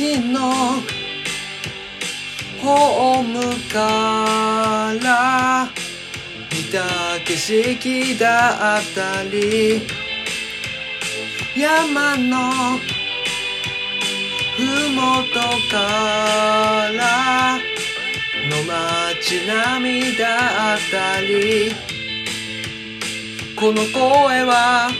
[0.00, 0.52] 駅の
[2.62, 5.68] ホームから
[6.52, 9.82] 見た景色だったり
[11.56, 12.78] 山の
[14.56, 17.58] ふもとから
[18.48, 21.72] の街並みだったり
[23.56, 24.90] この声は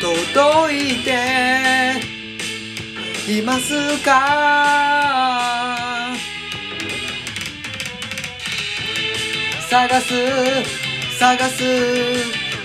[0.00, 1.55] 届いて
[3.42, 4.12] ますか？
[9.68, 10.14] 探す
[11.18, 11.64] 探す。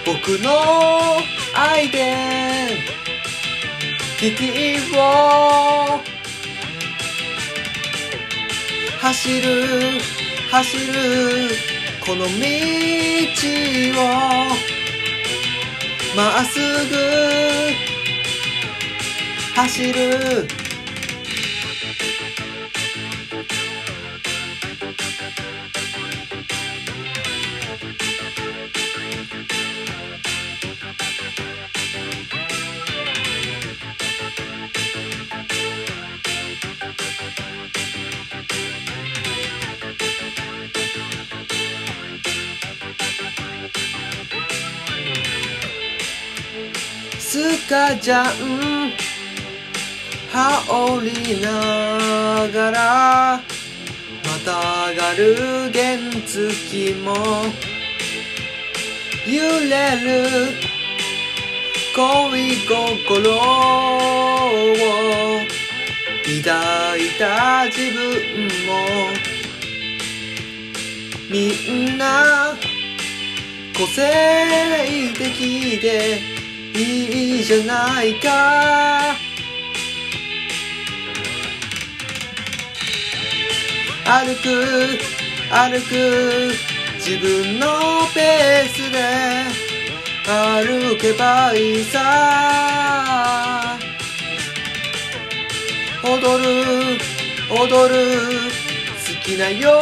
[0.05, 1.19] 僕の
[1.53, 2.77] 愛で
[4.19, 5.99] 危機を
[8.99, 9.99] 走る
[10.51, 10.93] 走る。
[12.05, 12.31] この道
[13.99, 14.03] を。
[16.15, 16.95] まっすぐ。
[19.55, 20.47] 走る。
[47.33, 48.91] スカジャン
[50.33, 51.49] 羽織りな
[52.49, 53.41] がらま
[54.43, 54.51] た
[54.93, 55.97] がる原
[56.27, 57.15] 付も
[59.25, 60.27] 揺れる
[61.95, 62.01] 恋
[62.67, 63.39] 心を
[66.43, 68.03] 抱いた自分
[68.67, 68.69] も
[71.29, 72.57] みんな
[73.77, 74.01] 個性
[75.13, 76.40] 的で
[76.73, 79.15] いいじゃないか。
[84.05, 84.99] 歩く
[85.49, 86.51] 歩く
[86.95, 87.67] 自分の
[88.13, 88.97] ペースで
[90.25, 93.77] 歩けばいいさ。
[96.03, 96.97] 踊る
[97.49, 97.95] 踊る
[98.97, 99.79] 好きなよ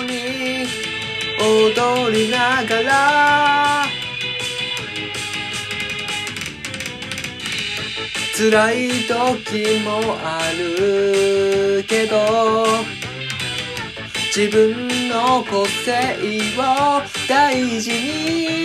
[0.00, 0.66] うに
[1.40, 3.75] 踊りながら。
[8.38, 12.66] 辛い時もあるけど
[14.26, 16.18] 自分の個性
[16.58, 18.55] を大事に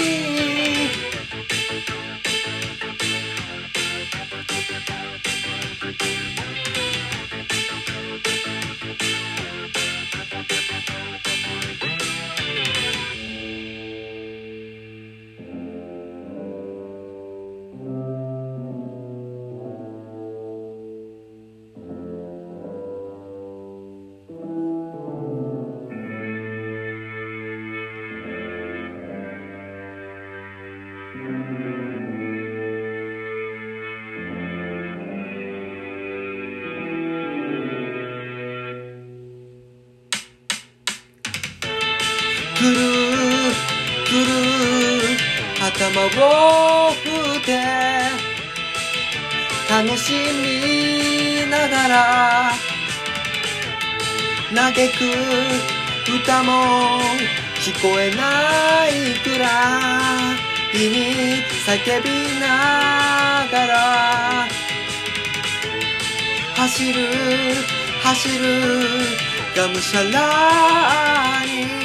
[44.11, 44.23] くる
[45.57, 46.97] 頭を振
[47.38, 47.49] って
[49.69, 50.11] 楽し
[50.44, 52.51] みながら
[54.53, 55.05] 嘆く
[56.13, 56.99] 歌も
[57.55, 59.47] 聞こえないくら
[60.73, 64.47] いに叫びながら
[66.58, 66.99] 走る
[68.03, 68.43] 走る
[69.55, 71.80] がむしゃらに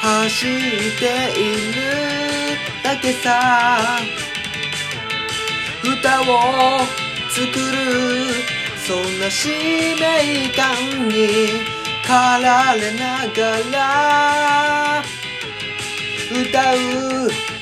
[0.00, 0.50] 走っ
[0.98, 1.80] ている
[2.82, 3.98] だけさ。
[5.84, 6.80] 歌を
[7.28, 8.32] 作る
[8.78, 11.50] そんな使命感に
[12.06, 15.02] 駆られながら。
[16.32, 17.59] 歌う